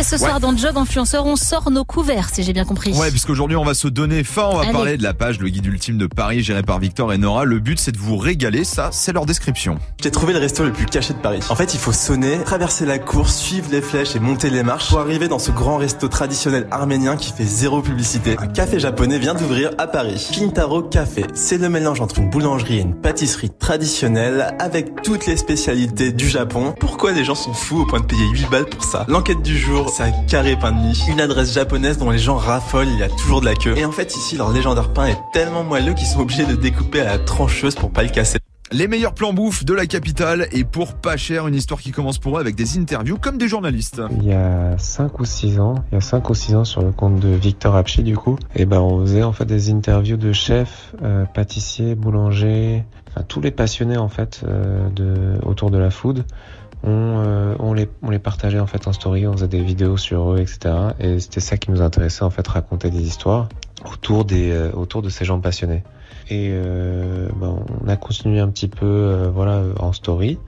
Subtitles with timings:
[0.00, 2.94] et ce soir dans Job Influenceur, on sort nos couverts, si j'ai bien compris.
[2.94, 4.72] Ouais, puisqu'aujourd'hui on va se donner fin, on va Allez.
[4.72, 7.44] parler de la page Le Guide Ultime de Paris gérée par Victor et Nora.
[7.44, 9.78] Le but c'est de vous régaler, ça c'est leur description.
[10.02, 11.40] J'ai trouvé le resto le plus caché de Paris.
[11.50, 14.88] En fait, il faut sonner, traverser la cour, suivre les flèches et monter les marches
[14.88, 18.36] pour arriver dans ce grand resto traditionnel arménien qui fait zéro publicité.
[18.38, 20.30] Un café japonais vient d'ouvrir à Paris.
[20.32, 21.26] Kintaro Café.
[21.34, 26.28] C'est le mélange entre une boulangerie et une pâtisserie traditionnelle avec toutes les spécialités du
[26.28, 26.74] Japon.
[26.80, 29.04] Pourquoi les gens sont fous au point de payer 8 balles pour ça?
[29.06, 31.02] L'enquête du jour, c'est un carré pain de mie.
[31.08, 33.76] Une adresse japonaise dont les gens raffolent, il y a toujours de la queue.
[33.76, 37.00] Et en fait, ici, leur légendaire pain est tellement moelleux qu'ils sont obligés de découper
[37.00, 38.38] à la trancheuse pour pas le casser.
[38.72, 42.18] Les meilleurs plans bouffe de la capitale et pour pas cher, une histoire qui commence
[42.18, 44.00] pour eux avec des interviews comme des journalistes.
[44.18, 46.80] Il y a 5 ou 6 ans, il y a 5 ou 6 ans sur
[46.80, 50.16] le compte de Victor Apchi du coup, et ben on faisait en fait des interviews
[50.16, 55.78] de chefs, euh, pâtissiers, boulangers, enfin tous les passionnés en fait euh, de autour de
[55.78, 56.24] la food.
[56.84, 59.96] On, euh, on les on les partageait en fait en story, on faisait des vidéos
[59.96, 60.72] sur eux, etc.
[61.00, 63.48] Et c'était ça qui nous intéressait en fait, raconter des histoires
[64.00, 65.82] autour des euh, autour de ces gens passionnés.
[66.30, 70.38] Et ben, on a continué un petit peu euh, voilà en story.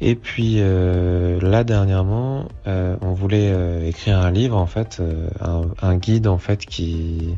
[0.00, 5.02] Et puis euh, là dernièrement, euh, on voulait euh, écrire un livre en fait,
[5.40, 7.34] un, un guide en fait qui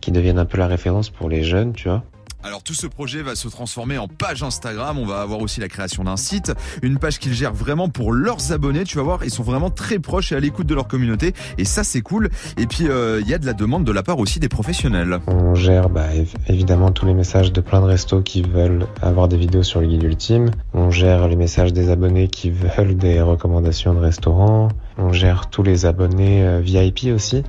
[0.00, 2.02] qui devienne un peu la référence pour les jeunes, tu vois.
[2.42, 5.68] Alors tout ce projet va se transformer en page Instagram, on va avoir aussi la
[5.68, 6.52] création d'un site,
[6.82, 9.98] une page qu'ils gèrent vraiment pour leurs abonnés, tu vas voir, ils sont vraiment très
[9.98, 12.30] proches et à l'écoute de leur communauté et ça c'est cool.
[12.56, 15.18] Et puis euh, il y a de la demande de la part aussi des professionnels.
[15.26, 19.28] On gère bah, év- évidemment tous les messages de plein de restos qui veulent avoir
[19.28, 20.50] des vidéos sur le guide ultime.
[20.72, 24.68] On gère les messages des abonnés qui veulent des recommandations de restaurants.
[24.96, 27.42] On gère tous les abonnés euh, VIP aussi.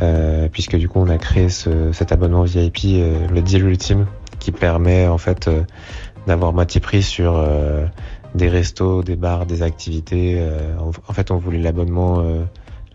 [0.00, 4.06] Euh, puisque du coup on a créé ce- cet abonnement VIP, euh, le deal ultime,
[4.38, 5.62] qui permet en fait euh,
[6.26, 7.84] d'avoir moitié prix sur euh,
[8.34, 10.40] des restos, des bars, des activités.
[10.80, 12.22] en, fait on voulait l'abonnement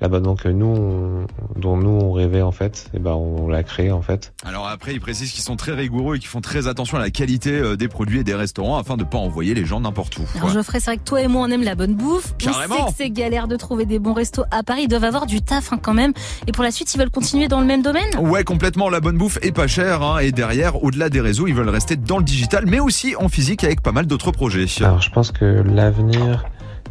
[0.01, 1.25] l'abonnement que nous on-
[1.59, 4.93] dont nous on rêvait en fait et ben on l'a créé en fait Alors après
[4.93, 7.75] ils précisent qu'ils sont très rigoureux et qu'ils font très attention à la qualité euh,
[7.77, 10.23] des produits et des restaurants afin de pas envoyer les gens n'importe où.
[10.35, 10.53] Alors quoi.
[10.53, 12.33] Geoffrey, c'est vrai que toi et moi on aime la bonne bouffe.
[12.33, 12.75] On Carrément.
[12.75, 14.81] sait que c'est galère de trouver des bons restos à Paris.
[14.83, 16.13] Ils doivent avoir du taf hein, quand même.
[16.47, 18.89] Et pour la suite, ils veulent continuer dans le même domaine Ouais, complètement.
[18.89, 20.01] La bonne bouffe est pas chère.
[20.01, 23.29] Hein, et derrière, au-delà des réseaux, ils veulent rester dans le digital, mais aussi en
[23.29, 24.65] physique avec pas mal d'autres projets.
[24.83, 26.45] alors je pense que l'avenir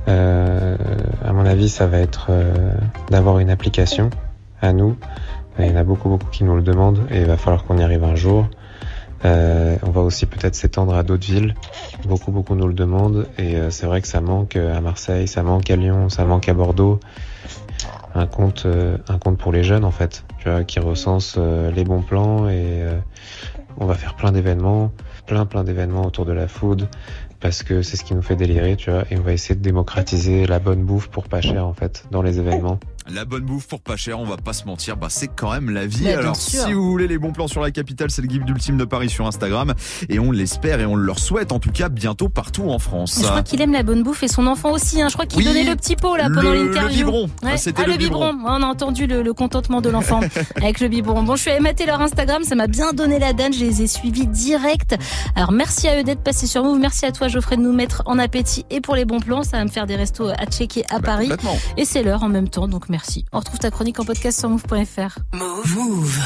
[0.09, 0.77] euh,
[1.25, 2.75] à mon avis ça va être euh,
[3.11, 4.11] d'avoir une application
[4.61, 4.97] à nous.
[5.59, 7.79] Il y en a beaucoup beaucoup qui nous le demandent et il va falloir qu'on
[7.79, 8.49] y arrive un jour.
[9.25, 11.55] Euh, on va aussi peut-être s'étendre à d'autres villes.
[12.07, 15.43] Beaucoup beaucoup nous le demandent et euh, c'est vrai que ça manque à Marseille ça
[15.43, 17.01] manque à Lyon ça manque à Bordeaux
[18.15, 21.71] un compte euh, un compte pour les jeunes en fait tu vois qui recense euh,
[21.71, 22.99] les bons plans et euh,
[23.79, 24.93] on va faire plein d'événements
[25.27, 26.89] plein plein d'événements autour de la food
[27.41, 29.63] parce que c'est ce qui nous fait délirer tu vois et on va essayer de
[29.63, 32.79] démocratiser la bonne bouffe pour pas cher en fait dans les événements
[33.13, 35.69] La bonne bouffe pour pas cher, on va pas se mentir, bah c'est quand même
[35.69, 36.05] la vie.
[36.05, 38.79] Bah, Alors si vous voulez les bons plans sur la capitale, c'est le guide ultime
[38.79, 39.75] de Paris sur Instagram
[40.09, 43.19] et on l'espère et on leur souhaite en tout cas bientôt partout en France.
[43.21, 45.03] Je crois qu'il aime la bonne bouffe et son enfant aussi.
[45.03, 45.09] Hein.
[45.09, 46.97] Je crois qu'il Oui, donnait le petit pot là pendant le- le l'interview.
[47.05, 47.25] biberon.
[47.43, 47.51] Ouais.
[47.53, 48.33] Ah, c'était ah, le le biberon.
[48.33, 48.51] biberon.
[48.57, 50.21] On a entendu le, le contentement de l'enfant
[50.57, 51.23] avec le biberon.
[51.25, 52.43] Bon, je suis allée mater leur Instagram.
[52.45, 53.53] Ça m'a bien donné la date.
[53.53, 54.97] Je les ai suivis direct.
[55.37, 56.79] Alors, merci à eux d'être passés sur Move.
[56.79, 59.43] Merci à toi, Geoffrey, de nous mettre en appétit et pour les bons plans.
[59.43, 61.31] Ça va me faire des restos à checker à Bah, Paris.
[61.77, 62.67] Et c'est l'heure en même temps.
[62.67, 63.25] Donc, merci.
[63.33, 65.19] On retrouve ta chronique en podcast sur move.fr.
[65.33, 65.75] Move.
[65.75, 66.25] Move.